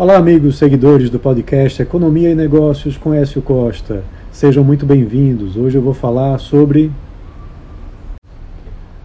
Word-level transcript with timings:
Olá, 0.00 0.16
amigos 0.16 0.56
seguidores 0.56 1.10
do 1.10 1.18
podcast 1.18 1.82
Economia 1.82 2.30
e 2.30 2.34
Negócios 2.34 2.96
com 2.96 3.12
Écio 3.12 3.42
Costa. 3.42 4.02
Sejam 4.32 4.64
muito 4.64 4.86
bem-vindos. 4.86 5.58
Hoje 5.58 5.76
eu 5.76 5.82
vou 5.82 5.92
falar 5.92 6.38
sobre 6.38 6.90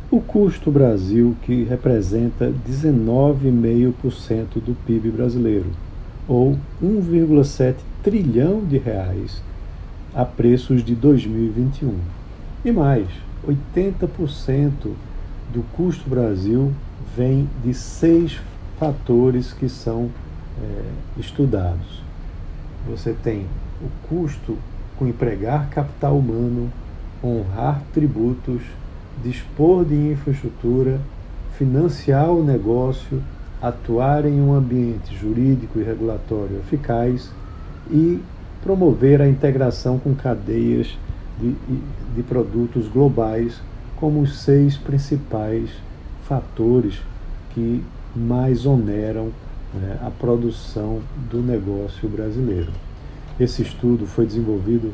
o 0.09 0.21
custo 0.21 0.71
Brasil, 0.71 1.35
que 1.41 1.65
representa 1.65 2.49
19,5% 2.65 4.63
do 4.65 4.73
PIB 4.85 5.11
brasileiro, 5.11 5.65
ou 6.29 6.57
1,7 6.81 7.75
trilhão 8.01 8.61
de 8.61 8.77
reais 8.77 9.43
a 10.13 10.23
preços 10.23 10.81
de 10.81 10.95
2021. 10.95 11.93
E 12.63 12.71
mais, 12.71 13.09
80% 13.45 14.71
do 15.53 15.61
custo 15.73 16.09
Brasil 16.09 16.71
vem 17.17 17.49
de 17.65 17.73
seis 17.73 18.39
fatores 18.79 19.51
que 19.51 19.67
são 19.67 20.09
é, 20.61 21.19
estudados. 21.19 22.01
Você 22.89 23.13
tem 23.13 23.45
o 23.81 24.07
custo 24.07 24.57
com 24.97 25.07
empregar 25.07 25.69
capital 25.69 26.17
humano, 26.17 26.71
honrar 27.23 27.81
tributos, 27.93 28.61
dispor 29.23 29.85
de 29.85 29.95
infraestrutura, 29.95 30.99
financiar 31.57 32.29
o 32.29 32.43
negócio, 32.43 33.21
atuar 33.61 34.25
em 34.25 34.39
um 34.41 34.53
ambiente 34.53 35.15
jurídico 35.15 35.79
e 35.79 35.83
regulatório 35.83 36.57
eficaz 36.59 37.31
e 37.89 38.21
promover 38.61 39.21
a 39.21 39.27
integração 39.27 39.97
com 39.97 40.13
cadeias 40.13 40.97
de, 41.39 41.55
de 42.15 42.23
produtos 42.23 42.87
globais 42.87 43.61
como 43.95 44.21
os 44.21 44.39
seis 44.39 44.77
principais 44.77 45.69
fatores 46.27 47.01
que 47.53 47.83
mais 48.15 48.65
oneram 48.65 49.29
né, 49.73 49.97
a 50.01 50.09
produção 50.09 50.99
do 51.29 51.41
negócio 51.41 52.07
brasileiro. 52.07 52.71
Esse 53.39 53.61
estudo 53.61 54.05
foi 54.05 54.25
desenvolvido 54.25 54.93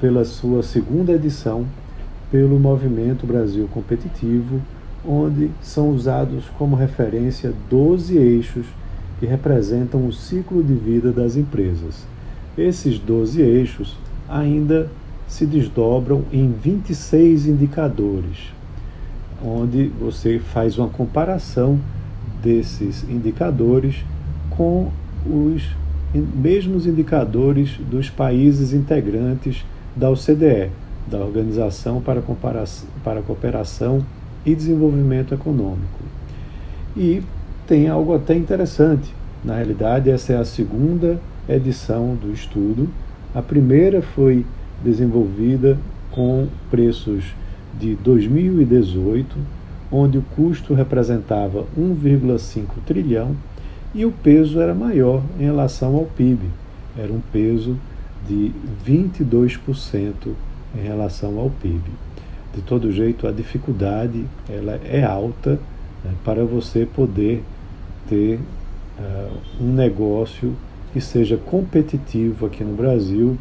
pela 0.00 0.24
sua 0.24 0.62
segunda 0.62 1.12
edição 1.12 1.66
pelo 2.30 2.58
Movimento 2.58 3.26
Brasil 3.26 3.68
Competitivo, 3.72 4.60
onde 5.06 5.50
são 5.60 5.90
usados 5.90 6.44
como 6.56 6.74
referência 6.74 7.52
12 7.68 8.16
eixos 8.16 8.66
que 9.20 9.26
representam 9.26 10.06
o 10.06 10.12
ciclo 10.12 10.62
de 10.62 10.74
vida 10.74 11.12
das 11.12 11.36
empresas. 11.36 12.06
Esses 12.56 12.98
12 12.98 13.40
eixos 13.40 13.96
ainda 14.28 14.90
se 15.28 15.46
desdobram 15.46 16.24
em 16.32 16.50
26 16.50 17.46
indicadores, 17.46 18.52
onde 19.44 19.88
você 19.88 20.38
faz 20.38 20.78
uma 20.78 20.88
comparação 20.88 21.78
desses 22.42 23.04
indicadores 23.08 24.04
com 24.50 24.90
os 25.24 25.62
mesmos 26.14 26.86
indicadores 26.86 27.78
dos 27.90 28.10
países 28.10 28.72
integrantes 28.72 29.64
da 29.96 30.10
OCDE, 30.10 30.70
da 31.06 31.18
Organização 31.18 32.00
para, 32.00 32.22
para 33.02 33.20
a 33.20 33.22
Cooperação 33.22 34.04
e 34.44 34.54
Desenvolvimento 34.54 35.32
Econômico. 35.32 36.00
E 36.96 37.22
tem 37.66 37.88
algo 37.88 38.14
até 38.14 38.34
interessante. 38.34 39.14
Na 39.42 39.56
realidade, 39.56 40.10
essa 40.10 40.34
é 40.34 40.36
a 40.36 40.44
segunda 40.44 41.20
edição 41.48 42.14
do 42.14 42.32
estudo. 42.32 42.88
A 43.34 43.40
primeira 43.40 44.02
foi 44.02 44.44
desenvolvida 44.84 45.78
com 46.10 46.46
preços 46.70 47.24
de 47.78 47.94
2018 47.96 49.61
onde 49.92 50.16
o 50.16 50.22
custo 50.34 50.72
representava 50.72 51.66
1,5 51.78 52.66
trilhão 52.86 53.36
e 53.94 54.06
o 54.06 54.10
peso 54.10 54.58
era 54.58 54.74
maior 54.74 55.22
em 55.38 55.44
relação 55.44 55.94
ao 55.94 56.06
PIB, 56.06 56.48
era 56.96 57.12
um 57.12 57.20
peso 57.32 57.76
de 58.26 58.50
22% 58.86 60.14
em 60.74 60.80
relação 60.80 61.38
ao 61.38 61.50
PIB. 61.50 61.82
De 62.54 62.62
todo 62.62 62.90
jeito, 62.90 63.26
a 63.26 63.32
dificuldade 63.32 64.24
ela 64.48 64.80
é 64.84 65.04
alta 65.04 65.58
né, 66.02 66.12
para 66.24 66.44
você 66.44 66.86
poder 66.86 67.42
ter 68.08 68.38
uh, 68.98 69.32
um 69.60 69.72
negócio 69.72 70.54
que 70.92 71.00
seja 71.00 71.36
competitivo 71.36 72.46
aqui 72.46 72.64
no 72.64 72.74
Brasil 72.74 73.36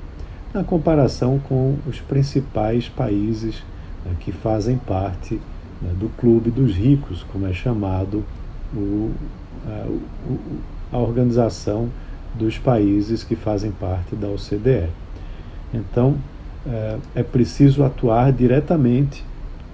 na 0.54 0.64
comparação 0.64 1.40
com 1.40 1.78
os 1.88 2.00
principais 2.00 2.90
países 2.90 3.64
né, 4.06 4.12
que 4.20 4.32
fazem 4.32 4.78
parte 4.78 5.40
né, 5.82 5.94
do 6.00 6.10
clube 6.18 6.52
dos 6.52 6.76
ricos, 6.76 7.24
como 7.32 7.48
é 7.48 7.54
chamado 7.54 8.24
o, 8.74 9.12
a, 9.66 9.88
o, 9.88 10.40
a 10.92 10.98
organização 10.98 11.90
dos 12.36 12.58
países 12.58 13.24
que 13.24 13.36
fazem 13.36 13.72
parte 13.72 14.16
da 14.16 14.28
OCDE. 14.28 14.90
Então, 15.74 16.18
é, 16.66 16.98
é 17.16 17.24
preciso 17.24 17.84
atuar 17.84 18.32
diretamente 18.32 19.24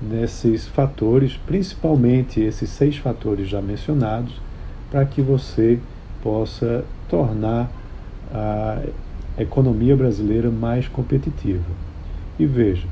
nesses 0.01 0.67
fatores, 0.67 1.37
principalmente 1.45 2.39
esses 2.39 2.69
seis 2.69 2.97
fatores 2.97 3.49
já 3.49 3.61
mencionados, 3.61 4.33
para 4.91 5.05
que 5.05 5.21
você 5.21 5.79
possa 6.21 6.83
tornar 7.09 7.69
a 8.31 8.81
economia 9.37 9.95
brasileira 9.95 10.49
mais 10.49 10.87
competitiva. 10.87 11.63
E 12.39 12.45
veja, 12.45 12.87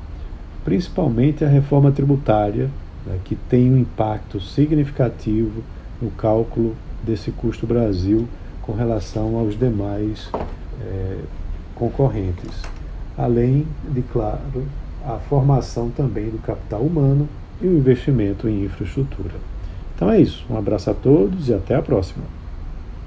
principalmente 0.64 1.44
a 1.44 1.48
reforma 1.48 1.92
tributária 1.92 2.70
né, 3.06 3.20
que 3.24 3.36
tem 3.36 3.72
um 3.72 3.78
impacto 3.78 4.40
significativo 4.40 5.64
no 6.02 6.10
cálculo 6.12 6.76
desse 7.04 7.32
custo 7.32 7.68
Brasil 7.68 8.28
com 8.62 8.74
relação 8.74 9.38
aos 9.38 9.58
demais 9.58 10.30
é, 10.82 11.20
concorrentes. 11.76 12.62
Além 13.18 13.66
de, 13.90 14.02
claro, 14.02 14.66
a 15.06 15.18
formação 15.18 15.90
também 15.90 16.30
do 16.30 16.40
capital 16.40 16.82
humano 16.82 17.30
e 17.62 17.68
o 17.68 17.78
investimento 17.78 18.50
em 18.50 18.66
infraestrutura. 18.66 19.36
Então 19.96 20.10
é 20.10 20.20
isso. 20.20 20.46
Um 20.50 20.58
abraço 20.58 20.90
a 20.90 20.94
todos 20.94 21.48
e 21.48 21.54
até 21.54 21.76
a 21.76 21.82
próxima. 21.82 22.26